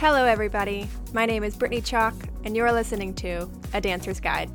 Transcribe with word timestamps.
Hello, 0.00 0.24
everybody. 0.24 0.88
My 1.12 1.26
name 1.26 1.44
is 1.44 1.54
Brittany 1.54 1.82
Chalk, 1.82 2.14
and 2.44 2.56
you're 2.56 2.72
listening 2.72 3.12
to 3.16 3.46
A 3.74 3.82
Dancer's 3.82 4.18
Guide. 4.18 4.50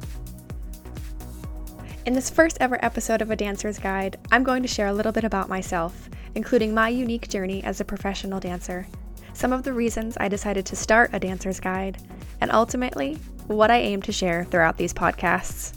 In 2.08 2.14
this 2.14 2.32
first 2.32 2.58
ever 2.60 2.84
episode 2.84 3.22
of 3.22 3.30
A 3.30 3.36
Dancer's 3.36 3.78
Guide, 3.78 4.18
I'm 4.32 4.44
going 4.44 4.64
to 4.64 4.68
share 4.68 4.88
a 4.88 4.94
little 4.94 5.12
bit 5.12 5.24
about 5.24 5.48
myself, 5.48 6.10
including 6.34 6.74
my 6.74 6.90
unique 6.90 7.30
journey 7.30 7.64
as 7.64 7.80
a 7.80 7.86
professional 7.86 8.40
dancer, 8.40 8.88
some 9.34 9.54
of 9.54 9.62
the 9.62 9.72
reasons 9.72 10.18
I 10.20 10.30
decided 10.30 10.66
to 10.66 10.76
start 10.76 11.12
A 11.14 11.20
Dancer's 11.20 11.60
Guide, 11.60 12.00
and 12.42 12.52
ultimately, 12.52 13.20
what 13.46 13.70
I 13.70 13.78
aim 13.78 14.02
to 14.02 14.12
share 14.12 14.46
throughout 14.46 14.78
these 14.78 14.96
podcasts. 14.96 15.76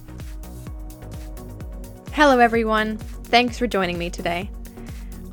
Hello, 2.13 2.39
everyone. 2.39 2.97
Thanks 2.97 3.59
for 3.59 3.67
joining 3.67 3.99
me 3.99 4.09
today. 4.09 4.51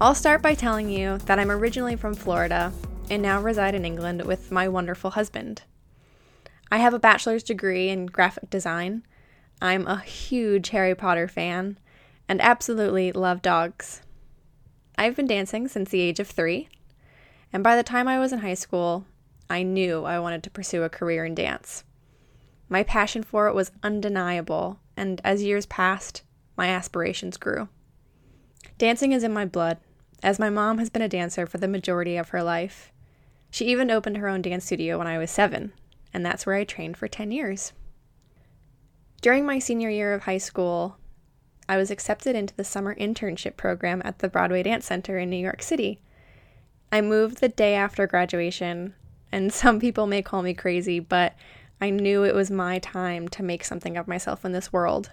I'll 0.02 0.14
start 0.14 0.42
by 0.42 0.56
telling 0.56 0.90
you 0.90 1.20
that 1.20 1.40
I'm 1.40 1.52
originally 1.52 1.96
from 1.96 2.14
Florida 2.14 2.74
and 3.10 3.22
now 3.22 3.42
reside 3.42 3.76
in 3.76 3.86
England 3.86 4.24
with 4.24 4.52
my 4.52 4.68
wonderful 4.68 5.12
husband. 5.12 5.64
I 6.72 6.78
have 6.78 6.94
a 6.94 7.00
bachelor's 7.00 7.44
degree 7.44 7.90
in 7.90 8.08
graphic 8.08 8.50
design. 8.50 9.04
I'm 9.62 9.88
a 9.88 10.02
huge 10.02 10.70
Harry 10.70 10.96
Potter 10.96 11.28
fan 11.28 11.78
and 12.28 12.42
absolutely 12.42 13.12
love 13.12 13.42
dogs. 13.42 14.02
I've 14.98 15.16
been 15.16 15.28
dancing 15.28 15.68
since 15.68 15.90
the 15.90 16.02
age 16.02 16.20
of 16.20 16.28
three, 16.28 16.70
and 17.54 17.64
by 17.64 17.76
the 17.76 17.84
time 17.84 18.08
I 18.08 18.20
was 18.20 18.34
in 18.34 18.40
high 18.40 18.56
school, 18.56 19.06
I 19.50 19.62
knew 19.62 20.04
I 20.06 20.20
wanted 20.20 20.42
to 20.44 20.50
pursue 20.50 20.84
a 20.84 20.90
career 20.90 21.26
in 21.26 21.36
dance. 21.36 21.84
My 22.68 22.82
passion 22.82 23.22
for 23.22 23.48
it 23.48 23.54
was 23.54 23.72
undeniable, 23.84 24.80
and 24.98 25.22
as 25.24 25.44
years 25.44 25.68
passed, 25.68 26.24
my 26.58 26.70
aspirations 26.70 27.38
grew. 27.38 27.70
Dancing 28.78 29.12
is 29.12 29.24
in 29.24 29.34
my 29.34 29.46
blood, 29.46 29.78
as 30.24 30.40
my 30.40 30.50
mom 30.50 30.80
has 30.80 30.90
been 30.90 31.04
a 31.04 31.10
dancer 31.10 31.46
for 31.46 31.60
the 31.60 31.68
majority 31.68 32.18
of 32.18 32.30
her 32.30 32.42
life. 32.42 32.92
She 33.56 33.68
even 33.68 33.90
opened 33.90 34.18
her 34.18 34.28
own 34.28 34.42
dance 34.42 34.66
studio 34.66 34.98
when 34.98 35.08
I 35.08 35.18
was 35.18 35.32
seven, 35.32 35.72
and 36.14 36.26
that's 36.26 36.46
where 36.46 36.58
I 36.58 36.66
trained 36.66 36.98
for 36.98 37.08
10 37.08 37.32
years. 37.32 37.72
During 39.22 39.46
my 39.46 39.60
senior 39.60 39.90
year 39.90 40.14
of 40.14 40.24
high 40.24 40.40
school, 40.40 40.98
I 41.70 41.78
was 41.78 41.90
accepted 41.90 42.36
into 42.36 42.54
the 42.54 42.66
summer 42.66 42.94
internship 42.96 43.56
program 43.56 44.02
at 44.04 44.20
the 44.20 44.28
Broadway 44.28 44.64
Dance 44.64 44.88
Center 44.88 45.18
in 45.18 45.30
New 45.30 45.38
York 45.38 45.62
City. 45.62 46.02
I 46.92 47.00
moved 47.00 47.38
the 47.38 47.48
day 47.48 47.76
after 47.76 48.06
graduation, 48.08 48.94
and 49.32 49.54
some 49.54 49.80
people 49.80 50.06
may 50.06 50.22
call 50.22 50.42
me 50.42 50.54
crazy, 50.54 51.00
but 51.00 51.34
I 51.80 51.92
knew 51.92 52.26
it 52.26 52.36
was 52.36 52.52
my 52.52 52.80
time 52.80 53.30
to 53.30 53.42
make 53.42 53.64
something 53.64 53.96
of 53.96 54.06
myself 54.06 54.44
in 54.44 54.52
this 54.52 54.74
world. 54.74 55.12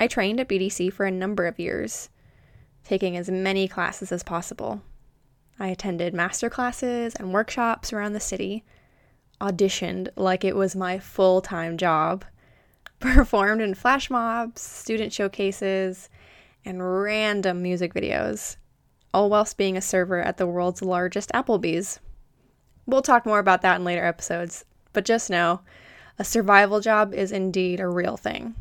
I 0.00 0.08
trained 0.08 0.40
at 0.40 0.48
BDC 0.48 0.92
for 0.92 1.06
a 1.06 1.12
number 1.12 1.46
of 1.46 1.60
years, 1.60 2.08
taking 2.82 3.16
as 3.16 3.30
many 3.30 3.68
classes 3.68 4.10
as 4.10 4.24
possible. 4.24 4.82
I 5.58 5.68
attended 5.68 6.14
master 6.14 6.48
classes 6.48 7.14
and 7.16 7.32
workshops 7.32 7.92
around 7.92 8.12
the 8.12 8.20
city, 8.20 8.64
auditioned 9.40 10.08
like 10.16 10.44
it 10.44 10.56
was 10.56 10.76
my 10.76 10.98
full 10.98 11.40
time 11.40 11.76
job, 11.76 12.24
performed 13.00 13.60
in 13.60 13.74
flash 13.74 14.10
mobs, 14.10 14.60
student 14.60 15.12
showcases, 15.12 16.08
and 16.64 17.02
random 17.02 17.62
music 17.62 17.94
videos, 17.94 18.56
all 19.12 19.30
whilst 19.30 19.56
being 19.56 19.76
a 19.76 19.82
server 19.82 20.20
at 20.20 20.36
the 20.36 20.46
world's 20.46 20.82
largest 20.82 21.30
Applebee's. 21.32 22.00
We'll 22.86 23.02
talk 23.02 23.26
more 23.26 23.38
about 23.38 23.62
that 23.62 23.76
in 23.76 23.84
later 23.84 24.04
episodes, 24.04 24.64
but 24.92 25.04
just 25.04 25.30
know 25.30 25.60
a 26.18 26.24
survival 26.24 26.80
job 26.80 27.14
is 27.14 27.32
indeed 27.32 27.80
a 27.80 27.88
real 27.88 28.16
thing. 28.16 28.54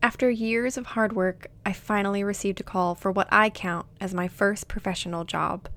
After 0.00 0.30
years 0.30 0.76
of 0.76 0.86
hard 0.86 1.12
work, 1.12 1.48
I 1.66 1.72
finally 1.72 2.22
received 2.22 2.60
a 2.60 2.64
call 2.64 2.94
for 2.94 3.10
what 3.10 3.26
I 3.32 3.50
count 3.50 3.86
as 4.00 4.14
my 4.14 4.28
first 4.28 4.68
professional 4.68 5.24
job. 5.24 5.68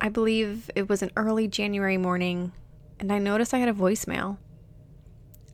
I 0.00 0.08
believe 0.08 0.70
it 0.76 0.88
was 0.88 1.02
an 1.02 1.10
early 1.16 1.48
January 1.48 1.96
morning, 1.96 2.52
and 3.00 3.12
I 3.12 3.18
noticed 3.18 3.52
I 3.52 3.58
had 3.58 3.68
a 3.68 3.74
voicemail. 3.74 4.38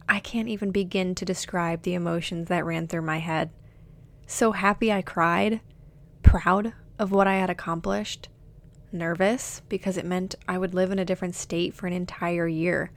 I 0.09 0.20
can't 0.20 0.48
even 0.48 0.70
begin 0.70 1.15
to 1.15 1.25
describe 1.25 1.82
the 1.82 1.94
emotions 1.94 2.48
that 2.48 2.66
ran 2.66 2.87
through 2.87 3.03
my 3.03 3.19
head. 3.19 3.50
So 4.26 4.53
happy 4.53 4.93
I 4.93 5.00
cried, 5.00 5.60
proud 6.22 6.75
of 6.99 7.10
what 7.10 7.26
I 7.26 7.37
had 7.37 7.50
accomplished, 7.50 8.28
nervous 8.93 9.62
because 9.69 9.97
it 9.97 10.04
meant 10.04 10.34
I 10.47 10.59
would 10.59 10.75
live 10.75 10.91
in 10.91 10.99
a 10.99 11.04
different 11.04 11.34
state 11.34 11.72
for 11.72 11.87
an 11.87 11.93
entire 11.94 12.47
year, 12.47 12.93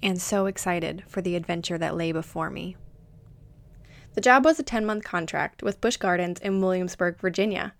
and 0.00 0.22
so 0.22 0.46
excited 0.46 1.02
for 1.08 1.20
the 1.20 1.34
adventure 1.34 1.76
that 1.76 1.96
lay 1.96 2.12
before 2.12 2.50
me. 2.50 2.76
The 4.18 4.22
job 4.22 4.44
was 4.44 4.58
a 4.58 4.64
10 4.64 4.84
month 4.84 5.04
contract 5.04 5.62
with 5.62 5.80
Busch 5.80 5.96
Gardens 5.96 6.40
in 6.40 6.60
Williamsburg, 6.60 7.20
Virginia. 7.20 7.72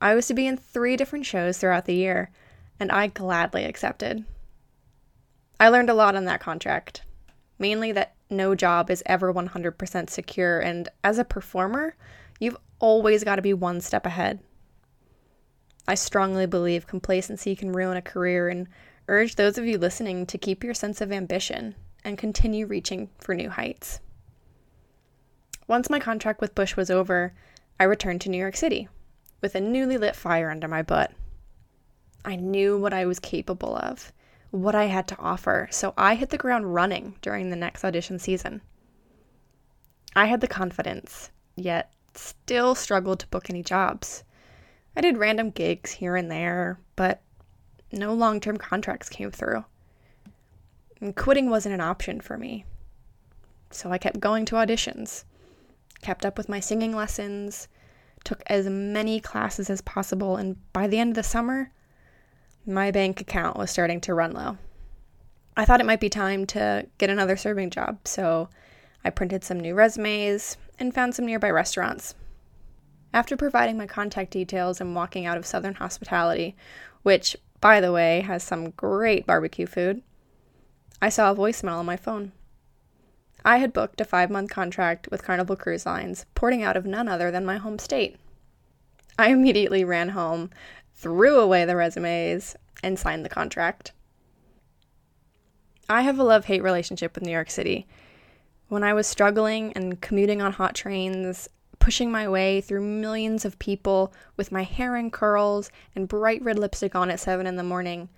I 0.00 0.14
was 0.14 0.28
to 0.28 0.34
be 0.34 0.46
in 0.46 0.56
three 0.56 0.96
different 0.96 1.26
shows 1.26 1.58
throughout 1.58 1.86
the 1.86 1.96
year, 1.96 2.30
and 2.78 2.92
I 2.92 3.08
gladly 3.08 3.64
accepted. 3.64 4.24
I 5.58 5.68
learned 5.68 5.90
a 5.90 5.94
lot 5.94 6.14
on 6.14 6.24
that 6.26 6.38
contract, 6.38 7.02
mainly 7.58 7.90
that 7.90 8.14
no 8.30 8.54
job 8.54 8.92
is 8.92 9.02
ever 9.06 9.34
100% 9.34 10.08
secure, 10.08 10.60
and 10.60 10.88
as 11.02 11.18
a 11.18 11.24
performer, 11.24 11.96
you've 12.38 12.58
always 12.78 13.24
got 13.24 13.34
to 13.34 13.42
be 13.42 13.52
one 13.52 13.80
step 13.80 14.06
ahead. 14.06 14.38
I 15.88 15.96
strongly 15.96 16.46
believe 16.46 16.86
complacency 16.86 17.56
can 17.56 17.72
ruin 17.72 17.96
a 17.96 18.02
career 18.02 18.48
and 18.48 18.68
urge 19.08 19.34
those 19.34 19.58
of 19.58 19.66
you 19.66 19.78
listening 19.78 20.26
to 20.26 20.38
keep 20.38 20.62
your 20.62 20.74
sense 20.74 21.00
of 21.00 21.10
ambition 21.10 21.74
and 22.04 22.16
continue 22.16 22.66
reaching 22.66 23.10
for 23.18 23.34
new 23.34 23.50
heights. 23.50 23.98
Once 25.68 25.90
my 25.90 25.98
contract 25.98 26.40
with 26.40 26.54
Busch 26.54 26.76
was 26.76 26.90
over, 26.90 27.32
I 27.80 27.84
returned 27.84 28.20
to 28.22 28.28
New 28.28 28.38
York 28.38 28.56
City 28.56 28.88
with 29.40 29.54
a 29.54 29.60
newly 29.60 29.98
lit 29.98 30.14
fire 30.14 30.50
under 30.50 30.68
my 30.68 30.82
butt. 30.82 31.12
I 32.24 32.36
knew 32.36 32.78
what 32.78 32.94
I 32.94 33.04
was 33.04 33.18
capable 33.18 33.76
of, 33.76 34.12
what 34.50 34.74
I 34.74 34.84
had 34.84 35.08
to 35.08 35.18
offer, 35.18 35.68
so 35.70 35.92
I 35.96 36.14
hit 36.14 36.30
the 36.30 36.38
ground 36.38 36.72
running 36.72 37.16
during 37.20 37.50
the 37.50 37.56
next 37.56 37.84
audition 37.84 38.18
season. 38.18 38.62
I 40.14 40.26
had 40.26 40.40
the 40.40 40.48
confidence, 40.48 41.30
yet 41.56 41.92
still 42.14 42.74
struggled 42.74 43.20
to 43.20 43.26
book 43.28 43.50
any 43.50 43.62
jobs. 43.62 44.22
I 44.96 45.00
did 45.00 45.18
random 45.18 45.50
gigs 45.50 45.92
here 45.92 46.16
and 46.16 46.30
there, 46.30 46.78
but 46.94 47.20
no 47.92 48.14
long 48.14 48.40
term 48.40 48.56
contracts 48.56 49.08
came 49.08 49.30
through. 49.30 49.64
And 51.00 51.14
quitting 51.14 51.50
wasn't 51.50 51.74
an 51.74 51.80
option 51.80 52.20
for 52.20 52.38
me. 52.38 52.64
So 53.70 53.90
I 53.90 53.98
kept 53.98 54.20
going 54.20 54.46
to 54.46 54.54
auditions 54.54 55.24
kept 56.02 56.24
up 56.24 56.36
with 56.38 56.48
my 56.48 56.60
singing 56.60 56.94
lessons, 56.94 57.68
took 58.24 58.42
as 58.46 58.68
many 58.68 59.20
classes 59.20 59.70
as 59.70 59.80
possible, 59.80 60.36
and 60.36 60.56
by 60.72 60.86
the 60.86 60.98
end 60.98 61.10
of 61.10 61.16
the 61.16 61.22
summer, 61.22 61.70
my 62.66 62.90
bank 62.90 63.20
account 63.20 63.56
was 63.56 63.70
starting 63.70 64.00
to 64.02 64.14
run 64.14 64.32
low. 64.32 64.58
I 65.56 65.64
thought 65.64 65.80
it 65.80 65.86
might 65.86 66.00
be 66.00 66.10
time 66.10 66.44
to 66.48 66.86
get 66.98 67.08
another 67.08 67.36
serving 67.36 67.70
job, 67.70 68.00
so 68.04 68.48
I 69.04 69.10
printed 69.10 69.44
some 69.44 69.60
new 69.60 69.74
resumes 69.74 70.56
and 70.78 70.92
found 70.92 71.14
some 71.14 71.24
nearby 71.24 71.50
restaurants. 71.50 72.14
After 73.14 73.36
providing 73.36 73.78
my 73.78 73.86
contact 73.86 74.32
details 74.32 74.80
and 74.80 74.94
walking 74.94 75.24
out 75.24 75.38
of 75.38 75.46
Southern 75.46 75.74
Hospitality, 75.74 76.56
which, 77.02 77.36
by 77.60 77.80
the 77.80 77.92
way, 77.92 78.20
has 78.22 78.42
some 78.42 78.70
great 78.70 79.24
barbecue 79.26 79.66
food, 79.66 80.02
I 81.00 81.08
saw 81.08 81.30
a 81.30 81.34
voicemail 81.34 81.78
on 81.78 81.86
my 81.86 81.96
phone. 81.96 82.32
I 83.46 83.58
had 83.58 83.72
booked 83.72 84.00
a 84.00 84.04
five 84.04 84.28
month 84.28 84.50
contract 84.50 85.06
with 85.08 85.22
Carnival 85.22 85.54
Cruise 85.54 85.86
Lines, 85.86 86.26
porting 86.34 86.64
out 86.64 86.76
of 86.76 86.84
none 86.84 87.06
other 87.06 87.30
than 87.30 87.44
my 87.44 87.58
home 87.58 87.78
state. 87.78 88.16
I 89.16 89.28
immediately 89.28 89.84
ran 89.84 90.08
home, 90.10 90.50
threw 90.94 91.38
away 91.38 91.64
the 91.64 91.76
resumes, 91.76 92.56
and 92.82 92.98
signed 92.98 93.24
the 93.24 93.28
contract. 93.28 93.92
I 95.88 96.02
have 96.02 96.18
a 96.18 96.24
love 96.24 96.46
hate 96.46 96.60
relationship 96.60 97.14
with 97.14 97.22
New 97.22 97.30
York 97.30 97.48
City. 97.48 97.86
When 98.66 98.82
I 98.82 98.92
was 98.94 99.06
struggling 99.06 99.72
and 99.74 100.00
commuting 100.00 100.42
on 100.42 100.54
hot 100.54 100.74
trains, 100.74 101.48
pushing 101.78 102.10
my 102.10 102.28
way 102.28 102.60
through 102.60 102.82
millions 102.82 103.44
of 103.44 103.60
people 103.60 104.12
with 104.36 104.50
my 104.50 104.64
hair 104.64 104.96
in 104.96 105.12
curls 105.12 105.70
and 105.94 106.08
bright 106.08 106.42
red 106.42 106.58
lipstick 106.58 106.96
on 106.96 107.12
at 107.12 107.20
7 107.20 107.46
in 107.46 107.54
the 107.54 107.62
morning, 107.62 108.08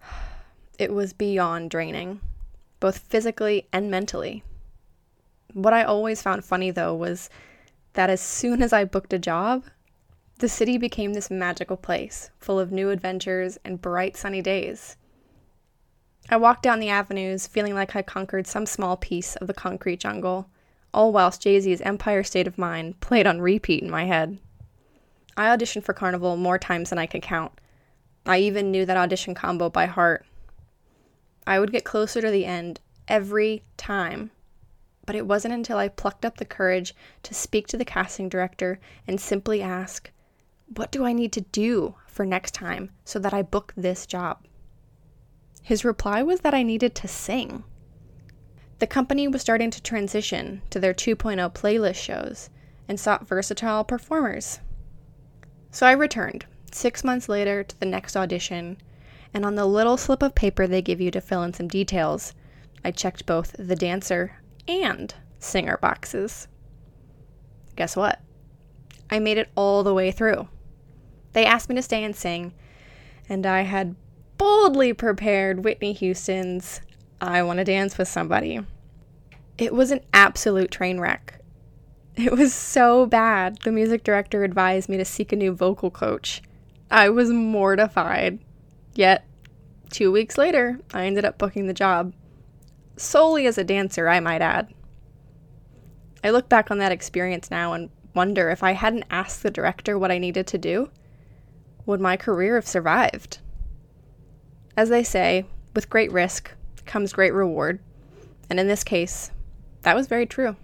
it 0.78 0.94
was 0.94 1.12
beyond 1.12 1.70
draining 1.70 2.20
both 2.84 2.98
physically 2.98 3.66
and 3.72 3.90
mentally. 3.90 4.44
What 5.54 5.72
I 5.72 5.84
always 5.84 6.20
found 6.20 6.44
funny 6.44 6.70
though 6.70 6.94
was 6.94 7.30
that 7.94 8.10
as 8.10 8.20
soon 8.20 8.62
as 8.62 8.74
I 8.74 8.84
booked 8.84 9.14
a 9.14 9.18
job, 9.18 9.64
the 10.40 10.50
city 10.50 10.76
became 10.76 11.14
this 11.14 11.30
magical 11.30 11.78
place 11.78 12.28
full 12.38 12.60
of 12.60 12.70
new 12.70 12.90
adventures 12.90 13.56
and 13.64 13.80
bright 13.80 14.18
sunny 14.18 14.42
days. 14.42 14.98
I 16.28 16.36
walked 16.36 16.62
down 16.62 16.78
the 16.78 16.90
avenues 16.90 17.46
feeling 17.46 17.74
like 17.74 17.96
I 17.96 18.02
conquered 18.02 18.46
some 18.46 18.66
small 18.66 18.98
piece 18.98 19.34
of 19.36 19.46
the 19.46 19.54
concrete 19.54 20.00
jungle, 20.00 20.50
all 20.92 21.10
whilst 21.10 21.40
Jay 21.40 21.58
Z's 21.60 21.80
Empire 21.80 22.22
State 22.22 22.46
of 22.46 22.58
Mind 22.58 23.00
played 23.00 23.26
on 23.26 23.40
repeat 23.40 23.82
in 23.82 23.88
my 23.88 24.04
head. 24.04 24.36
I 25.38 25.46
auditioned 25.46 25.84
for 25.84 25.94
Carnival 25.94 26.36
more 26.36 26.58
times 26.58 26.90
than 26.90 26.98
I 26.98 27.06
could 27.06 27.22
count. 27.22 27.52
I 28.26 28.40
even 28.40 28.70
knew 28.70 28.84
that 28.84 28.98
audition 28.98 29.34
combo 29.34 29.70
by 29.70 29.86
heart. 29.86 30.26
I 31.46 31.58
would 31.58 31.72
get 31.72 31.84
closer 31.84 32.20
to 32.20 32.30
the 32.30 32.44
end 32.44 32.80
every 33.08 33.64
time. 33.76 34.30
But 35.06 35.16
it 35.16 35.26
wasn't 35.26 35.54
until 35.54 35.76
I 35.76 35.88
plucked 35.88 36.24
up 36.24 36.38
the 36.38 36.44
courage 36.44 36.94
to 37.24 37.34
speak 37.34 37.66
to 37.68 37.76
the 37.76 37.84
casting 37.84 38.28
director 38.28 38.80
and 39.06 39.20
simply 39.20 39.60
ask, 39.60 40.10
What 40.74 40.90
do 40.90 41.04
I 41.04 41.12
need 41.12 41.32
to 41.32 41.42
do 41.42 41.96
for 42.06 42.24
next 42.24 42.54
time 42.54 42.90
so 43.04 43.18
that 43.18 43.34
I 43.34 43.42
book 43.42 43.74
this 43.76 44.06
job? 44.06 44.46
His 45.62 45.84
reply 45.84 46.22
was 46.22 46.40
that 46.40 46.54
I 46.54 46.62
needed 46.62 46.94
to 46.96 47.08
sing. 47.08 47.64
The 48.78 48.86
company 48.86 49.28
was 49.28 49.40
starting 49.40 49.70
to 49.70 49.82
transition 49.82 50.62
to 50.70 50.80
their 50.80 50.94
2.0 50.94 51.52
playlist 51.54 51.96
shows 51.96 52.50
and 52.88 52.98
sought 52.98 53.26
versatile 53.26 53.84
performers. 53.84 54.60
So 55.70 55.86
I 55.86 55.92
returned, 55.92 56.46
six 56.70 57.02
months 57.02 57.28
later, 57.28 57.64
to 57.64 57.80
the 57.80 57.86
next 57.86 58.16
audition, 58.16 58.76
and 59.34 59.44
on 59.44 59.56
the 59.56 59.66
little 59.66 59.96
slip 59.96 60.22
of 60.22 60.34
paper 60.34 60.66
they 60.66 60.80
give 60.80 61.00
you 61.00 61.10
to 61.10 61.20
fill 61.20 61.42
in 61.42 61.52
some 61.52 61.68
details, 61.68 62.32
I 62.84 62.92
checked 62.92 63.26
both 63.26 63.54
the 63.58 63.76
dancer 63.76 64.38
and 64.66 65.14
singer 65.38 65.76
boxes. 65.76 66.48
Guess 67.76 67.96
what? 67.96 68.20
I 69.10 69.18
made 69.18 69.36
it 69.36 69.50
all 69.56 69.82
the 69.82 69.92
way 69.92 70.10
through. 70.10 70.48
They 71.32 71.44
asked 71.44 71.68
me 71.68 71.74
to 71.74 71.82
stay 71.82 72.04
and 72.04 72.14
sing, 72.14 72.54
and 73.28 73.44
I 73.44 73.62
had 73.62 73.96
boldly 74.38 74.92
prepared 74.92 75.64
Whitney 75.64 75.92
Houston's 75.92 76.80
I 77.20 77.42
Want 77.42 77.58
to 77.58 77.64
Dance 77.64 77.98
with 77.98 78.08
Somebody. 78.08 78.60
It 79.58 79.74
was 79.74 79.90
an 79.90 80.00
absolute 80.12 80.70
train 80.70 81.00
wreck. 81.00 81.40
It 82.16 82.32
was 82.32 82.54
so 82.54 83.06
bad, 83.06 83.58
the 83.62 83.72
music 83.72 84.04
director 84.04 84.44
advised 84.44 84.88
me 84.88 84.96
to 84.96 85.04
seek 85.04 85.32
a 85.32 85.36
new 85.36 85.52
vocal 85.52 85.90
coach. 85.90 86.42
I 86.90 87.08
was 87.08 87.30
mortified. 87.30 88.38
Yet, 88.94 89.26
two 89.90 90.12
weeks 90.12 90.38
later, 90.38 90.80
I 90.92 91.06
ended 91.06 91.24
up 91.24 91.38
booking 91.38 91.66
the 91.66 91.74
job. 91.74 92.12
Solely 92.96 93.46
as 93.46 93.58
a 93.58 93.64
dancer, 93.64 94.08
I 94.08 94.20
might 94.20 94.42
add. 94.42 94.72
I 96.22 96.30
look 96.30 96.48
back 96.48 96.70
on 96.70 96.78
that 96.78 96.92
experience 96.92 97.50
now 97.50 97.72
and 97.72 97.90
wonder 98.14 98.50
if 98.50 98.62
I 98.62 98.72
hadn't 98.72 99.04
asked 99.10 99.42
the 99.42 99.50
director 99.50 99.98
what 99.98 100.12
I 100.12 100.18
needed 100.18 100.46
to 100.48 100.58
do, 100.58 100.90
would 101.86 102.00
my 102.00 102.16
career 102.16 102.54
have 102.54 102.66
survived? 102.66 103.38
As 104.76 104.88
they 104.88 105.02
say, 105.02 105.44
with 105.74 105.90
great 105.90 106.12
risk 106.12 106.52
comes 106.86 107.12
great 107.12 107.34
reward, 107.34 107.80
and 108.48 108.60
in 108.60 108.68
this 108.68 108.84
case, 108.84 109.30
that 109.82 109.96
was 109.96 110.06
very 110.06 110.26
true. 110.26 110.56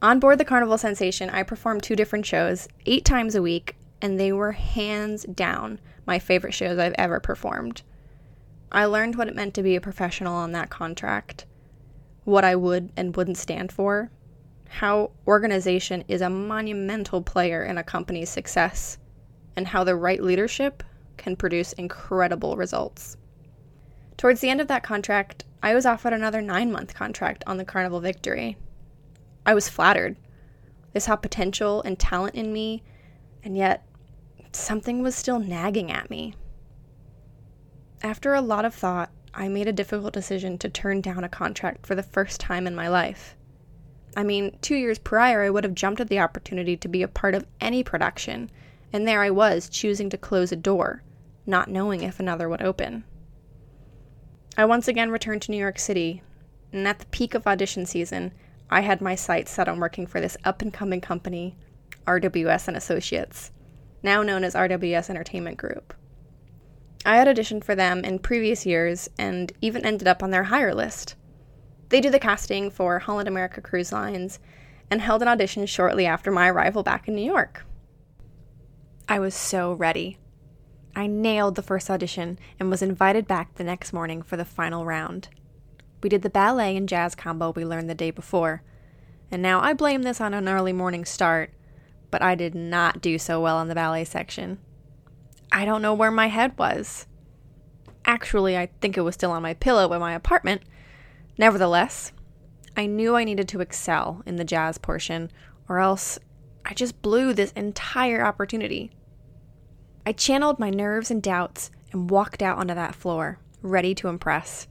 On 0.00 0.20
board 0.20 0.38
the 0.38 0.44
Carnival 0.44 0.78
Sensation, 0.78 1.30
I 1.30 1.42
performed 1.42 1.82
two 1.82 1.96
different 1.96 2.26
shows, 2.26 2.68
eight 2.86 3.04
times 3.04 3.34
a 3.34 3.42
week, 3.42 3.76
and 4.00 4.20
they 4.20 4.32
were 4.32 4.52
hands 4.52 5.24
down 5.24 5.80
my 6.08 6.18
favorite 6.18 6.54
shows 6.54 6.78
I've 6.78 6.94
ever 6.96 7.20
performed. 7.20 7.82
I 8.72 8.86
learned 8.86 9.16
what 9.16 9.28
it 9.28 9.36
meant 9.36 9.52
to 9.54 9.62
be 9.62 9.76
a 9.76 9.80
professional 9.80 10.34
on 10.34 10.52
that 10.52 10.70
contract, 10.70 11.44
what 12.24 12.44
I 12.44 12.56
would 12.56 12.90
and 12.96 13.14
wouldn't 13.14 13.36
stand 13.36 13.70
for, 13.70 14.10
how 14.68 15.10
organization 15.26 16.04
is 16.08 16.22
a 16.22 16.30
monumental 16.30 17.22
player 17.22 17.62
in 17.62 17.76
a 17.76 17.84
company's 17.84 18.30
success, 18.30 18.96
and 19.54 19.68
how 19.68 19.84
the 19.84 19.96
right 19.96 20.22
leadership 20.22 20.82
can 21.18 21.36
produce 21.36 21.74
incredible 21.74 22.56
results. 22.56 23.18
Towards 24.16 24.40
the 24.40 24.48
end 24.48 24.62
of 24.62 24.68
that 24.68 24.82
contract, 24.82 25.44
I 25.62 25.74
was 25.74 25.84
offered 25.84 26.14
another 26.14 26.40
nine 26.40 26.72
month 26.72 26.94
contract 26.94 27.44
on 27.46 27.58
the 27.58 27.66
Carnival 27.66 28.00
Victory. 28.00 28.56
I 29.44 29.52
was 29.52 29.68
flattered. 29.68 30.16
They 30.94 31.00
saw 31.00 31.16
potential 31.16 31.82
and 31.82 31.98
talent 31.98 32.34
in 32.34 32.50
me, 32.50 32.82
and 33.44 33.58
yet 33.58 33.84
something 34.58 35.02
was 35.02 35.14
still 35.14 35.38
nagging 35.38 35.90
at 35.90 36.10
me. 36.10 36.34
After 38.02 38.34
a 38.34 38.40
lot 38.40 38.64
of 38.64 38.74
thought, 38.74 39.10
I 39.34 39.48
made 39.48 39.68
a 39.68 39.72
difficult 39.72 40.12
decision 40.12 40.58
to 40.58 40.68
turn 40.68 41.00
down 41.00 41.24
a 41.24 41.28
contract 41.28 41.86
for 41.86 41.94
the 41.94 42.02
first 42.02 42.40
time 42.40 42.66
in 42.66 42.74
my 42.74 42.88
life. 42.88 43.36
I 44.16 44.22
mean, 44.24 44.56
two 44.62 44.76
years 44.76 44.98
prior, 44.98 45.42
I 45.42 45.50
would 45.50 45.64
have 45.64 45.74
jumped 45.74 46.00
at 46.00 46.08
the 46.08 46.18
opportunity 46.18 46.76
to 46.76 46.88
be 46.88 47.02
a 47.02 47.08
part 47.08 47.34
of 47.34 47.46
any 47.60 47.84
production, 47.84 48.50
and 48.92 49.06
there 49.06 49.22
I 49.22 49.30
was, 49.30 49.68
choosing 49.68 50.10
to 50.10 50.18
close 50.18 50.50
a 50.50 50.56
door, 50.56 51.02
not 51.46 51.68
knowing 51.68 52.02
if 52.02 52.18
another 52.18 52.48
would 52.48 52.62
open. 52.62 53.04
I 54.56 54.64
once 54.64 54.88
again 54.88 55.10
returned 55.10 55.42
to 55.42 55.50
New 55.50 55.58
York 55.58 55.78
City, 55.78 56.22
and 56.72 56.86
at 56.88 56.98
the 56.98 57.06
peak 57.06 57.34
of 57.34 57.46
audition 57.46 57.86
season, 57.86 58.32
I 58.70 58.80
had 58.80 59.00
my 59.00 59.14
sights 59.14 59.50
set 59.50 59.68
on 59.68 59.78
working 59.78 60.06
for 60.06 60.20
this 60.20 60.36
up 60.44 60.62
and 60.62 60.72
coming 60.72 61.00
company, 61.00 61.56
RWS 62.06 62.68
and 62.68 62.76
Associates, 62.76 63.52
now 64.02 64.22
known 64.22 64.44
as 64.44 64.54
RWS 64.54 65.10
Entertainment 65.10 65.56
Group. 65.56 65.94
I 67.04 67.16
had 67.16 67.28
auditioned 67.28 67.64
for 67.64 67.74
them 67.74 68.04
in 68.04 68.18
previous 68.18 68.66
years 68.66 69.08
and 69.18 69.52
even 69.60 69.84
ended 69.84 70.08
up 70.08 70.22
on 70.22 70.30
their 70.30 70.44
hire 70.44 70.74
list. 70.74 71.14
They 71.88 72.00
do 72.00 72.10
the 72.10 72.18
casting 72.18 72.70
for 72.70 72.98
Holland 72.98 73.28
America 73.28 73.60
Cruise 73.60 73.92
Lines 73.92 74.38
and 74.90 75.00
held 75.00 75.22
an 75.22 75.28
audition 75.28 75.66
shortly 75.66 76.06
after 76.06 76.30
my 76.30 76.48
arrival 76.48 76.82
back 76.82 77.08
in 77.08 77.14
New 77.14 77.24
York. 77.24 77.64
I 79.08 79.18
was 79.18 79.34
so 79.34 79.72
ready. 79.72 80.18
I 80.94 81.06
nailed 81.06 81.54
the 81.54 81.62
first 81.62 81.88
audition 81.88 82.38
and 82.58 82.70
was 82.70 82.82
invited 82.82 83.26
back 83.26 83.54
the 83.54 83.64
next 83.64 83.92
morning 83.92 84.22
for 84.22 84.36
the 84.36 84.44
final 84.44 84.84
round. 84.84 85.28
We 86.02 86.08
did 86.08 86.22
the 86.22 86.30
ballet 86.30 86.76
and 86.76 86.88
jazz 86.88 87.14
combo 87.14 87.52
we 87.52 87.64
learned 87.64 87.88
the 87.88 87.94
day 87.94 88.10
before, 88.10 88.62
and 89.30 89.42
now 89.42 89.60
I 89.60 89.72
blame 89.72 90.02
this 90.02 90.20
on 90.20 90.34
an 90.34 90.48
early 90.48 90.72
morning 90.72 91.04
start, 91.04 91.52
but 92.10 92.22
I 92.22 92.34
did 92.34 92.54
not 92.54 93.00
do 93.00 93.18
so 93.18 93.40
well 93.40 93.60
in 93.60 93.68
the 93.68 93.74
ballet 93.74 94.04
section. 94.04 94.58
I 95.50 95.64
don't 95.64 95.82
know 95.82 95.94
where 95.94 96.10
my 96.10 96.28
head 96.28 96.58
was. 96.58 97.06
Actually, 98.04 98.56
I 98.56 98.66
think 98.80 98.96
it 98.96 99.02
was 99.02 99.14
still 99.14 99.30
on 99.32 99.42
my 99.42 99.54
pillow 99.54 99.92
in 99.92 100.00
my 100.00 100.14
apartment. 100.14 100.62
Nevertheless, 101.36 102.12
I 102.76 102.86
knew 102.86 103.16
I 103.16 103.24
needed 103.24 103.48
to 103.48 103.60
excel 103.60 104.22
in 104.26 104.36
the 104.36 104.44
jazz 104.44 104.78
portion, 104.78 105.30
or 105.68 105.78
else 105.78 106.18
I 106.64 106.74
just 106.74 107.02
blew 107.02 107.32
this 107.32 107.52
entire 107.52 108.24
opportunity. 108.24 108.92
I 110.06 110.12
channeled 110.12 110.58
my 110.58 110.70
nerves 110.70 111.10
and 111.10 111.22
doubts 111.22 111.70
and 111.92 112.10
walked 112.10 112.42
out 112.42 112.58
onto 112.58 112.74
that 112.74 112.94
floor, 112.94 113.38
ready 113.62 113.94
to 113.96 114.08
impress. 114.08 114.68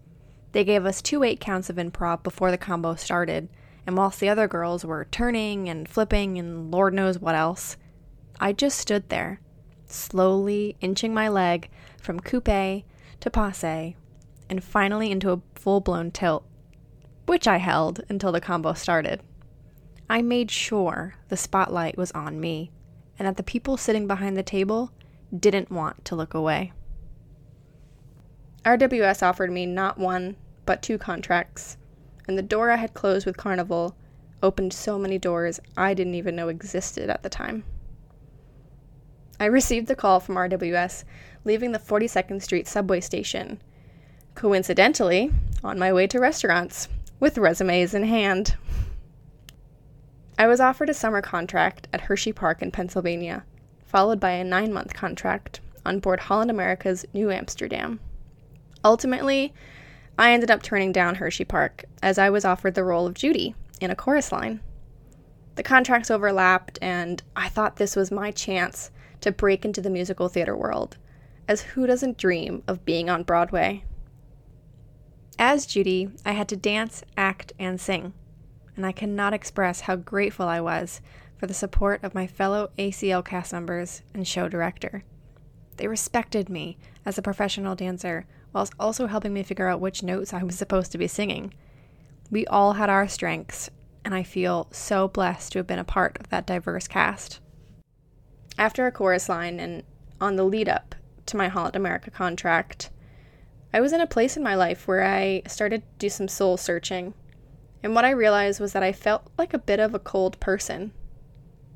They 0.52 0.64
gave 0.64 0.86
us 0.86 1.02
two 1.02 1.24
eight 1.24 1.40
counts 1.40 1.70
of 1.70 1.76
improv 1.76 2.24
before 2.24 2.50
the 2.50 2.58
combo 2.58 2.96
started, 2.96 3.50
and 3.88 3.96
whilst 3.96 4.20
the 4.20 4.28
other 4.28 4.50
girls 4.50 4.84
were 4.84 5.08
turning 5.10 5.70
and 5.70 5.88
flipping 5.88 6.38
and 6.38 6.70
Lord 6.70 6.94
knows 6.94 7.20
what 7.20 7.36
else, 7.36 7.78
I 8.38 8.52
just 8.52 8.78
stood 8.78 9.08
there, 9.08 9.40
slowly 9.86 10.76
inching 10.82 11.14
my 11.14 11.30
leg 11.30 11.70
from 12.00 12.20
coupe 12.20 12.44
to 12.46 13.30
passe, 13.32 13.96
and 14.50 14.64
finally 14.64 15.10
into 15.10 15.32
a 15.32 15.42
full 15.56 15.80
blown 15.80 16.12
tilt, 16.12 16.46
which 17.26 17.48
I 17.48 17.58
held 17.58 18.04
until 18.10 18.34
the 18.34 18.42
combo 18.42 18.74
started. 18.74 19.22
I 20.10 20.22
made 20.22 20.52
sure 20.52 21.16
the 21.30 21.38
spotlight 21.38 21.98
was 21.98 22.12
on 22.12 22.42
me, 22.42 22.72
and 23.18 23.26
that 23.26 23.38
the 23.38 23.44
people 23.44 23.78
sitting 23.78 24.06
behind 24.06 24.36
the 24.36 24.44
table 24.44 24.92
didn't 25.38 25.72
want 25.72 26.04
to 26.06 26.16
look 26.16 26.34
away. 26.34 26.74
RWS 28.66 29.24
offered 29.24 29.52
me 29.52 29.66
not 29.66 29.98
one, 29.98 30.36
but 30.66 30.82
two 30.82 30.98
contracts, 30.98 31.78
and 32.28 32.38
the 32.38 32.44
door 32.44 32.72
I 32.72 32.76
had 32.76 32.94
closed 32.94 33.26
with 33.26 33.38
Carnival 33.38 33.96
opened 34.44 34.74
so 34.74 35.00
many 35.00 35.18
doors 35.18 35.60
I 35.76 35.94
didn't 35.94 36.16
even 36.16 36.36
know 36.36 36.50
existed 36.50 37.10
at 37.10 37.24
the 37.24 37.30
time. 37.30 37.64
I 39.40 39.46
received 39.46 39.88
the 39.88 39.96
call 39.96 40.20
from 40.20 40.36
RWS 40.36 41.04
leaving 41.46 41.72
the 41.72 41.80
42nd 41.80 42.42
Street 42.42 42.68
subway 42.68 43.00
station, 43.00 43.62
coincidentally, 44.36 45.32
on 45.64 45.80
my 45.80 45.94
way 45.94 46.08
to 46.08 46.20
restaurants, 46.20 46.90
with 47.20 47.38
resumes 47.38 47.94
in 47.94 48.04
hand. 48.04 48.56
I 50.38 50.48
was 50.48 50.60
offered 50.60 50.90
a 50.90 50.94
summer 50.94 51.22
contract 51.22 51.88
at 51.94 52.02
Hershey 52.02 52.34
Park 52.34 52.62
in 52.62 52.72
Pennsylvania 52.72 53.44
followed 53.88 54.20
by 54.20 54.32
a 54.32 54.44
nine 54.44 54.72
month 54.72 54.94
contract 54.94 55.62
on 55.86 56.00
board 56.00 56.20
Holland 56.20 56.52
America's 56.52 57.06
New 57.14 57.32
Amsterdam. 57.32 58.00
Ultimately, 58.84 59.54
I 60.18 60.32
ended 60.32 60.50
up 60.50 60.64
turning 60.64 60.92
down 60.92 61.16
Hershey 61.16 61.46
Park 61.46 61.86
as 62.02 62.18
I 62.18 62.30
was 62.30 62.44
offered 62.44 62.74
the 62.74 62.84
role 62.84 63.06
of 63.06 63.14
Judy 63.14 63.56
in 63.80 63.92
a 63.92 63.96
chorus 63.96 64.32
line. 64.32 64.62
The 65.56 65.64
contracts 65.64 66.10
overlapped, 66.10 66.80
and 66.82 67.22
I 67.36 67.50
thought 67.50 67.76
this 67.76 67.96
was 67.96 68.12
my 68.12 68.32
chance 68.32 68.92
to 69.22 69.32
break 69.32 69.66
into 69.66 69.82
the 69.82 69.90
musical 69.90 70.30
theater 70.30 70.56
world, 70.56 70.98
as 71.48 71.62
who 71.62 71.88
doesn't 71.88 72.18
dream 72.18 72.64
of 72.68 72.86
being 72.86 73.10
on 73.10 73.24
Broadway? 73.24 73.84
As 75.40 75.66
Judy, 75.66 76.10
I 76.26 76.32
had 76.32 76.48
to 76.50 76.56
dance, 76.56 77.04
act, 77.16 77.54
and 77.60 77.80
sing, 77.80 78.14
and 78.76 78.86
I 78.86 78.92
cannot 78.92 79.34
express 79.34 79.82
how 79.82 79.96
grateful 79.96 80.48
I 80.48 80.62
was 80.62 81.02
for 81.38 81.46
the 81.46 81.54
support 81.54 82.04
of 82.04 82.16
my 82.16 82.26
fellow 82.26 82.72
ACL 82.80 83.24
cast 83.24 83.54
members 83.54 84.02
and 84.14 84.28
show 84.28 84.50
director. 84.50 85.04
They 85.78 85.88
respected 85.88 86.50
me 86.50 86.78
as 87.06 87.18
a 87.18 87.24
professional 87.24 87.76
dancer 87.76 88.26
whilst 88.58 88.74
also 88.80 89.06
helping 89.06 89.34
me 89.34 89.44
figure 89.44 89.68
out 89.68 89.80
which 89.80 90.02
notes 90.02 90.34
I 90.34 90.42
was 90.42 90.58
supposed 90.58 90.92
to 90.92 90.98
be 90.98 91.08
singing. 91.08 91.54
We 92.32 92.46
all 92.48 92.74
had 92.74 92.90
our 92.90 93.08
strengths, 93.08 93.70
and 94.04 94.16
I 94.16 94.24
feel 94.24 94.68
so 94.72 95.08
blessed 95.08 95.52
to 95.52 95.60
have 95.60 95.68
been 95.68 95.78
a 95.78 95.84
part 95.84 96.18
of 96.20 96.30
that 96.30 96.48
diverse 96.48 96.88
cast. 96.88 97.40
After 98.58 98.88
a 98.88 98.92
chorus 98.92 99.30
line 99.30 99.60
and 99.60 99.84
on 100.20 100.36
the 100.36 100.44
lead 100.44 100.68
up 100.68 100.96
to 101.28 101.38
my 101.38 101.48
Holland 101.48 101.76
America 101.76 102.10
contract, 102.10 102.90
I 103.72 103.80
was 103.80 103.94
in 103.94 104.02
a 104.02 104.08
place 104.08 104.36
in 104.36 104.44
my 104.44 104.56
life 104.56 104.88
where 104.88 105.06
I 105.06 105.44
started 105.48 105.82
to 105.82 105.88
do 106.00 106.10
some 106.10 106.28
soul 106.28 106.58
searching. 106.58 107.14
And 107.84 107.94
what 107.94 108.06
I 108.06 108.10
realized 108.10 108.60
was 108.60 108.74
that 108.74 108.82
I 108.82 108.92
felt 108.92 109.32
like 109.38 109.54
a 109.54 109.60
bit 109.60 109.80
of 109.80 109.94
a 109.94 110.00
cold 110.00 110.40
person 110.40 110.94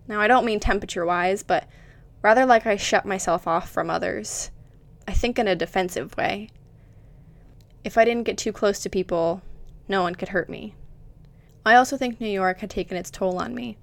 now, 0.08 0.20
I 0.20 0.28
don't 0.28 0.46
mean 0.46 0.60
temperature 0.60 1.06
wise, 1.06 1.44
but 1.44 1.68
rather 2.22 2.46
like 2.46 2.66
I 2.66 2.76
shut 2.76 3.06
myself 3.06 3.48
off 3.48 3.70
from 3.70 3.90
others. 3.90 4.52
I 5.08 5.14
think 5.14 5.40
in 5.40 5.48
a 5.48 5.56
defensive 5.56 6.18
way. 6.18 6.50
If 7.84 7.98
I 7.98 8.06
didn't 8.06 8.24
get 8.24 8.38
too 8.38 8.52
close 8.52 8.80
to 8.80 8.90
people, 8.90 9.42
no 9.88 10.02
one 10.02 10.16
could 10.16 10.30
hurt 10.30 10.50
me. 10.50 10.76
I 11.66 11.76
also 11.76 11.98
think 11.98 12.20
New 12.20 12.30
York 12.30 12.60
had 12.60 12.70
taken 12.70 12.98
its 12.98 13.12
toll 13.12 13.38
on 13.38 13.54
me, 13.54 13.78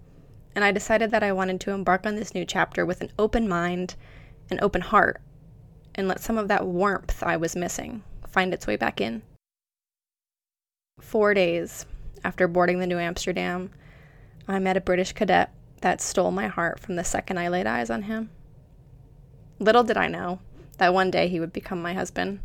and 0.55 0.65
I 0.65 0.73
decided 0.73 1.11
that 1.11 1.23
I 1.23 1.33
wanted 1.33 1.61
to 1.61 1.71
embark 1.71 2.07
on 2.07 2.17
this 2.17 2.35
new 2.35 2.45
chapter 2.45 2.85
with 2.85 3.01
an 3.01 3.13
open 3.19 3.49
mind, 3.49 3.95
an 4.51 4.59
open 4.63 4.81
heart, 4.81 5.21
and 5.95 6.09
let 6.09 6.21
some 6.21 6.39
of 6.39 6.49
that 6.49 6.67
warmth 6.67 7.23
I 7.23 7.37
was 7.37 7.57
missing 7.57 8.03
find 8.27 8.53
its 8.53 8.67
way 8.67 8.77
back 8.77 9.01
in. 9.01 9.23
Four 11.01 11.35
days 11.35 11.87
after 12.25 12.49
boarding 12.49 12.81
the 12.81 12.87
New 12.87 12.99
Amsterdam, 12.99 13.71
I 14.47 14.59
met 14.59 14.77
a 14.77 14.81
British 14.81 15.13
cadet 15.13 15.53
that 15.81 16.01
stole 16.01 16.31
my 16.31 16.49
heart 16.49 16.81
from 16.81 16.97
the 16.97 17.05
second 17.05 17.39
I 17.39 17.49
laid 17.49 17.67
eyes 17.67 17.91
on 17.91 18.03
him. 18.03 18.31
Little 19.59 19.85
did 19.85 19.97
I 19.97 20.09
know 20.09 20.41
that 20.79 20.95
one 20.95 21.11
day 21.11 21.29
he 21.29 21.41
would 21.41 21.53
become 21.53 21.83
my 21.83 21.95
husband. 21.95 22.41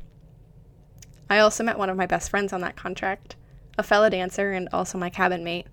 I 1.34 1.40
also 1.40 1.64
met 1.64 1.80
one 1.80 1.90
of 1.90 1.98
my 1.98 2.06
best 2.06 2.30
friends 2.30 2.54
on 2.54 2.62
that 2.62 2.76
contract, 2.76 3.38
a 3.76 3.82
fellow 3.82 4.08
dancer 4.08 4.52
and 4.52 4.70
also 4.72 5.00
my 5.00 5.10
cabin 5.10 5.44
mate. 5.44 5.66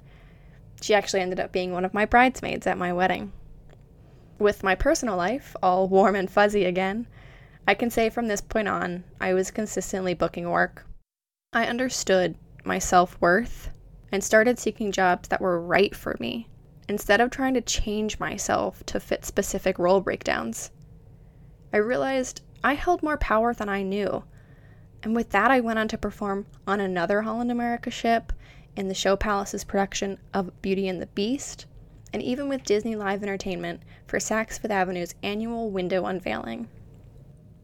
She 0.80 0.94
actually 0.94 1.20
ended 1.20 1.38
up 1.38 1.52
being 1.52 1.70
one 1.70 1.84
of 1.84 1.92
my 1.92 2.06
bridesmaids 2.06 2.66
at 2.66 2.78
my 2.78 2.94
wedding. 2.94 3.32
With 4.38 4.62
my 4.62 4.74
personal 4.74 5.18
life 5.18 5.54
all 5.62 5.86
warm 5.86 6.14
and 6.14 6.30
fuzzy 6.30 6.64
again, 6.64 7.06
I 7.68 7.74
can 7.74 7.90
say 7.90 8.08
from 8.08 8.26
this 8.26 8.40
point 8.40 8.68
on, 8.68 9.04
I 9.20 9.34
was 9.34 9.50
consistently 9.50 10.14
booking 10.14 10.48
work. 10.48 10.86
I 11.52 11.66
understood 11.66 12.36
my 12.64 12.78
self 12.78 13.20
worth 13.20 13.68
and 14.10 14.24
started 14.24 14.58
seeking 14.58 14.90
jobs 14.90 15.28
that 15.28 15.42
were 15.42 15.60
right 15.60 15.94
for 15.94 16.16
me 16.18 16.48
instead 16.88 17.20
of 17.20 17.28
trying 17.28 17.52
to 17.52 17.60
change 17.60 18.18
myself 18.18 18.82
to 18.86 18.98
fit 18.98 19.26
specific 19.26 19.78
role 19.78 20.00
breakdowns. 20.00 20.70
I 21.70 21.76
realized 21.76 22.40
I 22.64 22.76
held 22.76 23.02
more 23.02 23.18
power 23.18 23.52
than 23.52 23.68
I 23.68 23.82
knew. 23.82 24.24
And 25.02 25.14
with 25.14 25.30
that, 25.30 25.50
I 25.50 25.60
went 25.60 25.78
on 25.78 25.88
to 25.88 25.98
perform 25.98 26.46
on 26.66 26.80
another 26.80 27.22
Holland 27.22 27.50
America 27.50 27.90
ship 27.90 28.32
in 28.76 28.88
the 28.88 28.94
Show 28.94 29.16
Palace's 29.16 29.64
production 29.64 30.18
of 30.34 30.60
Beauty 30.62 30.88
and 30.88 31.00
the 31.00 31.06
Beast, 31.06 31.66
and 32.12 32.22
even 32.22 32.48
with 32.48 32.64
Disney 32.64 32.96
Live 32.96 33.22
Entertainment 33.22 33.82
for 34.06 34.18
Saks 34.18 34.58
Fifth 34.58 34.70
Avenue's 34.70 35.14
annual 35.22 35.70
window 35.70 36.06
unveiling. 36.06 36.68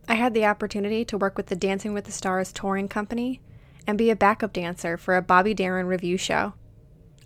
I 0.09 0.15
had 0.15 0.35
the 0.35 0.47
opportunity 0.47 1.05
to 1.05 1.19
work 1.19 1.37
with 1.37 1.47
the 1.47 1.57
Dancing 1.57 1.93
with 1.93 2.05
the 2.05 2.13
Stars 2.13 2.53
touring 2.53 2.89
company 2.89 3.41
and 3.87 3.99
be 3.99 4.11
a 4.11 4.17
backup 4.17 4.53
dancer 4.53 4.97
for 4.97 5.17
a 5.17 5.23
Bobby 5.23 5.53
Darin 5.53 5.87
revue 5.87 6.17
show. 6.17 6.55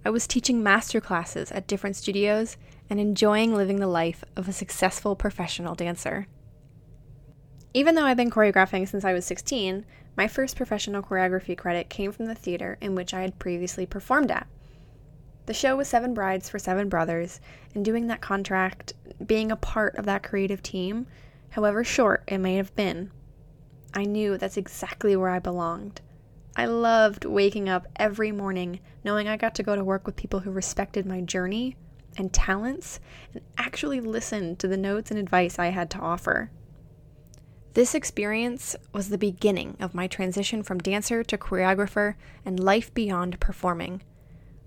I 0.05 0.11
was 0.11 0.27
teaching 0.27 0.63
master 0.63 1.01
classes 1.01 1.53
at 1.53 1.67
different 1.67 1.97
studios 1.97 2.57
and 2.89 2.99
enjoying 2.99 3.55
living 3.55 3.77
the 3.77 3.87
life 3.87 4.25
of 4.35 4.49
a 4.49 4.53
successful 4.53 5.15
professional 5.15 5.75
dancer. 5.75 6.27
Even 7.73 7.95
though 7.95 8.05
I've 8.05 8.17
been 8.17 8.31
choreographing 8.31 8.89
since 8.89 9.05
I 9.05 9.13
was 9.13 9.25
16, 9.27 9.85
my 10.17 10.29
first 10.29 10.57
professional 10.57 11.03
choreography 11.03 11.57
credit 11.57 11.89
came 11.89 12.13
from 12.13 12.27
the 12.27 12.35
theater 12.35 12.79
in 12.81 12.95
which 12.95 13.15
I 13.15 13.23
had 13.23 13.39
previously 13.39 13.87
performed 13.87 14.31
at. 14.31 14.47
The 15.47 15.55
show 15.55 15.77
was 15.77 15.89
Seven 15.89 16.15
Brides 16.15 16.49
for 16.49 16.59
Seven 16.59 16.89
Brothers, 16.89 17.41
and 17.75 17.85
doing 17.85 18.07
that 18.07 18.21
contract, 18.21 18.93
being 19.25 19.51
a 19.51 19.57
part 19.57 19.97
of 19.97 20.05
that 20.07 20.23
creative 20.23 20.63
team, 20.63 21.07
however 21.51 21.83
short 21.83 22.23
it 22.29 22.39
may 22.39 22.57
have 22.57 22.75
been, 22.77 23.11
I 23.93 24.05
knew 24.05 24.39
that's 24.39 24.57
exactly 24.57 25.17
where 25.17 25.31
I 25.31 25.41
belonged. 25.41 26.01
I 26.57 26.67
loved 26.67 27.25
waking 27.25 27.69
up 27.69 27.87
every 27.97 28.31
morning 28.31 28.81
knowing 29.03 29.27
I 29.27 29.37
got 29.37 29.55
to 29.57 29.63
go 29.63 29.75
to 29.75 29.83
work 29.83 30.07
with 30.07 30.17
people 30.17 30.41
who 30.41 30.51
respected 30.51 31.07
my 31.07 31.21
journey 31.21 31.77
and 32.17 32.33
talents 32.33 33.01
and 33.33 33.43
actually 33.59 34.01
listened 34.01 34.59
to 34.59 34.69
the 34.69 34.77
notes 34.77 35.11
and 35.11 35.19
advice 35.19 35.59
I 35.59 35.69
had 35.69 35.91
to 35.91 35.99
offer. 35.99 36.51
This 37.75 37.95
experience 37.95 38.75
was 38.93 39.09
the 39.09 39.19
beginning 39.19 39.77
of 39.79 39.95
my 39.95 40.09
transition 40.09 40.63
from 40.65 40.79
dancer 40.79 41.23
to 41.23 41.39
choreographer 41.39 42.15
and 42.45 42.59
life 42.59 42.93
beyond 42.93 43.39
performing. 43.39 44.03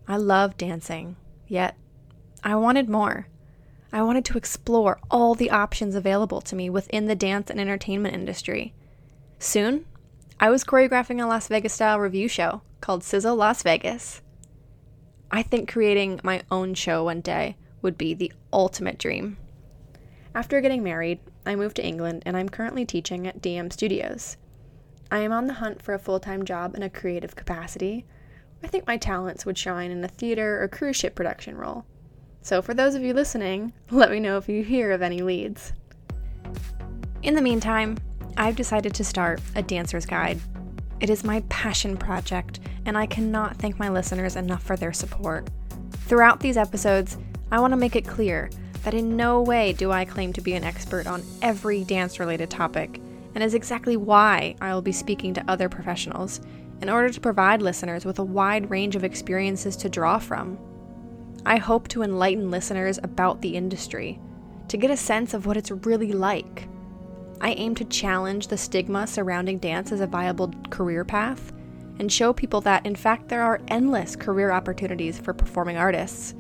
I 0.08 0.16
loved 0.16 0.58
dancing, 0.58 1.18
yet 1.48 1.78
I 2.44 2.56
wanted 2.56 2.88
more. 2.88 3.28
I 3.92 4.04
wanted 4.04 4.24
to 4.26 4.38
explore 4.38 5.00
all 5.12 5.36
the 5.36 5.52
options 5.52 5.96
available 5.96 6.40
to 6.42 6.56
me 6.56 6.70
within 6.70 7.08
the 7.08 7.16
dance 7.16 7.50
and 7.50 7.60
entertainment 7.60 8.16
industry. 8.16 8.74
Soon, 9.38 9.86
I 10.40 10.50
was 10.50 10.64
choreographing 10.64 11.22
a 11.22 11.28
Las 11.28 11.50
Vegas 11.50 11.74
style 11.74 12.00
review 12.00 12.30
show 12.30 12.62
called 12.80 13.04
Sizzle 13.04 13.36
Las 13.36 13.64
Vegas. 13.64 14.22
I 15.30 15.44
think 15.44 15.70
creating 15.72 16.22
my 16.24 16.42
own 16.50 16.74
show 16.74 17.04
one 17.04 17.22
day 17.22 17.58
would 17.82 17.98
be 17.98 18.14
the 18.14 18.32
ultimate 18.52 18.98
dream. 18.98 19.38
After 20.34 20.62
getting 20.62 20.84
married, 20.84 21.20
I 21.46 21.56
moved 21.56 21.76
to 21.78 21.86
England 21.86 22.24
and 22.26 22.38
I'm 22.38 22.50
currently 22.50 22.86
teaching 22.86 23.28
at 23.28 23.42
DM 23.42 23.72
Studios. 23.72 24.38
I 25.12 25.20
am 25.20 25.32
on 25.32 25.48
the 25.48 25.54
hunt 25.54 25.82
for 25.82 25.94
a 25.94 26.00
full 26.00 26.20
time 26.20 26.46
job 26.46 26.76
in 26.76 26.84
a 26.84 26.90
creative 26.90 27.36
capacity. 27.36 28.06
I 28.64 28.68
think 28.68 28.88
my 28.88 28.98
talents 28.98 29.46
would 29.46 29.58
shine 29.58 29.92
in 29.92 30.04
a 30.04 30.08
theater 30.08 30.64
or 30.64 30.68
cruise 30.68 30.96
ship 30.96 31.16
production 31.16 31.58
role. 31.58 31.86
So, 32.42 32.62
for 32.62 32.74
those 32.74 32.96
of 32.96 33.04
you 33.04 33.14
listening, 33.14 33.74
let 33.92 34.12
me 34.12 34.20
know 34.20 34.38
if 34.38 34.50
you 34.50 34.64
hear 34.64 34.92
of 34.92 35.02
any 35.02 35.22
leads. 35.22 35.74
In 37.22 37.36
the 37.36 37.42
meantime, 37.42 37.98
I've 38.38 38.56
decided 38.56 38.94
to 38.96 39.04
start 39.04 39.42
a 39.56 39.62
dancer's 39.62 40.06
guide. 40.06 40.40
It 41.00 41.10
is 41.10 41.24
my 41.24 41.42
passion 41.50 41.98
project, 41.98 42.60
and 42.86 42.98
I 42.98 43.06
cannot 43.06 43.58
thank 43.58 43.78
my 43.78 43.90
listeners 43.90 44.36
enough 44.36 44.64
for 44.64 44.76
their 44.76 44.94
support. 44.94 45.50
Throughout 46.08 46.40
these 46.40 46.58
episodes, 46.58 47.18
I 47.52 47.60
want 47.60 47.72
to 47.72 47.78
make 47.78 47.96
it 47.96 48.08
clear 48.08 48.50
that 48.84 48.94
in 48.94 49.16
no 49.16 49.42
way 49.42 49.74
do 49.74 49.92
I 49.92 50.06
claim 50.06 50.34
to 50.34 50.42
be 50.42 50.54
an 50.54 50.64
expert 50.64 51.08
on 51.08 51.24
every 51.42 51.84
dance 51.84 52.20
related 52.20 52.50
topic, 52.50 53.02
and 53.34 53.44
is 53.44 53.54
exactly 53.54 53.98
why 53.98 54.56
I 54.62 54.74
will 54.74 54.82
be 54.82 54.92
speaking 54.92 55.34
to 55.36 55.46
other 55.48 55.70
professionals 55.70 56.42
in 56.82 56.90
order 56.90 57.10
to 57.10 57.22
provide 57.22 57.62
listeners 57.62 58.06
with 58.06 58.20
a 58.20 58.24
wide 58.24 58.70
range 58.70 58.96
of 58.96 59.04
experiences 59.04 59.76
to 59.78 59.90
draw 59.90 60.20
from. 60.20 60.58
I 61.46 61.58
hope 61.58 61.88
to 61.90 62.04
enlighten 62.04 62.52
listeners 62.52 63.00
about 63.02 63.42
the 63.42 63.56
industry, 63.56 64.20
to 64.68 64.78
get 64.78 64.92
a 64.92 64.98
sense 64.98 65.34
of 65.34 65.46
what 65.46 65.58
it's 65.58 65.72
really 65.72 66.12
like. 66.12 66.68
I 67.42 67.52
aim 67.52 67.76
to 67.76 67.86
challenge 67.86 68.48
the 68.48 68.58
stigma 68.58 69.08
surrounding 69.08 69.60
dance 69.60 69.92
as 69.92 70.02
a 70.02 70.08
viable 70.08 70.54
career 70.70 71.04
path 71.04 71.52
and 72.00 72.12
show 72.12 72.34
people 72.34 72.62
that, 72.62 72.86
in 72.86 72.96
fact, 72.96 73.30
there 73.30 73.44
are 73.44 73.62
endless 73.68 74.16
career 74.16 74.52
opportunities 74.52 75.20
for 75.20 75.34
performing 75.34 75.78
artists 75.78 76.34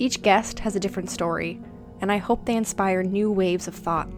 each 0.00 0.22
guest 0.22 0.58
has 0.60 0.74
a 0.74 0.80
different 0.80 1.10
story, 1.10 1.60
and 2.00 2.10
I 2.10 2.16
hope 2.16 2.46
they 2.46 2.56
inspire 2.56 3.02
new 3.02 3.30
waves 3.30 3.68
of 3.68 3.74
thought. 3.74 4.08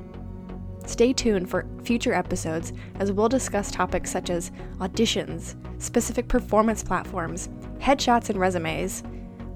Stay 0.87 1.13
tuned 1.13 1.51
for 1.51 1.67
future 1.83 2.15
episodes 2.15 2.73
as 3.01 3.11
we'll 3.11 3.29
discuss 3.29 3.69
topics 3.69 4.09
such 4.09 4.31
as 4.31 4.53
auditions, 4.79 5.57
specific 5.83 6.29
performance 6.29 6.85
platforms, 6.85 7.49
headshots 7.81 8.31
and 8.31 8.39
resumes, 8.39 9.03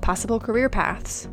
possible 0.00 0.40
career 0.40 0.68
paths, 0.68 1.28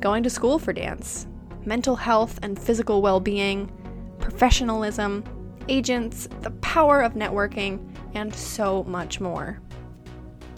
going 0.00 0.24
to 0.24 0.30
school 0.30 0.58
for 0.58 0.72
dance, 0.72 1.28
mental 1.64 1.94
health 1.94 2.40
and 2.42 2.58
physical 2.58 3.00
well 3.00 3.20
being, 3.20 3.70
professionalism, 4.18 5.22
agents, 5.68 6.28
the 6.40 6.50
power 6.50 7.02
of 7.02 7.14
networking, 7.14 7.78
and 8.14 8.34
so 8.34 8.82
much 8.82 9.20
more. 9.20 9.60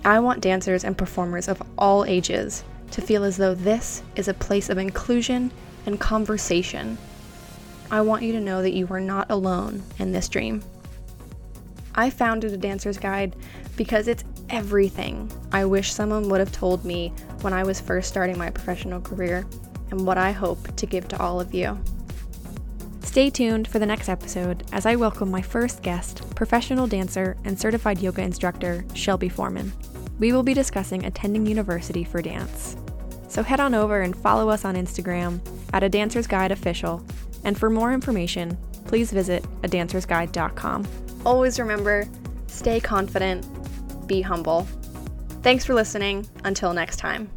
I 0.03 0.19
want 0.19 0.41
dancers 0.41 0.83
and 0.83 0.97
performers 0.97 1.47
of 1.47 1.63
all 1.77 2.07
ages 2.07 2.65
to 2.91 3.01
feel 3.01 3.25
as 3.25 3.37
though 3.37 3.55
this 3.55 4.03
is 4.17 4.29
a 4.29 4.35
place 4.35 4.69
of 4.69 4.79
inclusion 4.79 5.51
and 5.87 5.99
conversation. 6.01 6.99
I 7.91 8.01
want 8.03 8.23
you 8.23 8.33
to 8.33 8.41
know 8.41 8.63
that 8.63 8.73
you 8.73 8.87
are 8.91 9.01
not 9.01 9.31
alone 9.31 9.83
in 9.99 10.13
this 10.13 10.29
dream. 10.29 10.63
I 11.95 12.11
founded 12.11 12.53
a 12.53 12.57
dancer's 12.57 12.99
guide 12.99 13.35
because 13.77 14.09
it's 14.09 14.25
everything 14.49 15.31
I 15.53 15.65
wish 15.65 15.93
someone 15.93 16.29
would 16.29 16.41
have 16.41 16.53
told 16.53 16.85
me 16.85 17.13
when 17.41 17.53
I 17.53 17.65
was 17.65 17.81
first 17.81 18.09
starting 18.09 18.39
my 18.39 18.51
professional 18.51 19.01
career 19.01 19.47
and 19.91 20.07
what 20.07 20.19
I 20.19 20.33
hope 20.33 20.77
to 20.77 20.87
give 20.87 21.09
to 21.09 21.21
all 21.21 21.41
of 21.41 21.53
you. 21.53 21.79
Stay 23.03 23.29
tuned 23.29 23.67
for 23.67 23.81
the 23.81 23.87
next 23.87 24.09
episode 24.09 24.63
as 24.73 24.87
I 24.87 24.95
welcome 24.95 25.31
my 25.31 25.43
first 25.43 25.83
guest, 25.83 26.35
professional 26.37 26.87
dancer 26.87 27.37
and 27.45 27.59
certified 27.59 27.99
yoga 27.99 28.23
instructor, 28.23 28.85
Shelby 28.95 29.29
Foreman 29.29 29.73
we 30.21 30.33
will 30.33 30.45
be 30.45 30.55
discussing 30.55 31.05
attending 31.05 31.47
university 31.47 32.05
for 32.05 32.23
dance. 32.23 32.77
So 33.29 33.43
head 33.43 33.59
on 33.59 33.75
over 33.75 34.03
and 34.03 34.15
follow 34.15 34.49
us 34.49 34.65
on 34.65 34.77
Instagram 34.77 35.41
at 35.73 35.83
a 35.83 35.89
Dancer's 35.89 36.27
Guide 36.27 36.53
Official. 36.53 37.05
And 37.43 37.59
for 37.59 37.71
more 37.71 37.93
information, 37.93 38.57
please 38.87 39.11
visit 39.11 39.43
adancersguide.com. 39.63 40.87
Always 41.25 41.59
remember 41.59 42.07
stay 42.47 42.81
confident, 42.81 43.47
be 44.07 44.21
humble. 44.21 44.67
Thanks 45.43 45.65
for 45.65 45.75
listening. 45.75 46.29
Until 46.45 46.75
next 46.75 46.97
time. 46.97 47.31